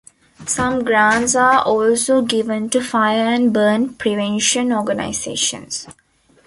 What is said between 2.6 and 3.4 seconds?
to fire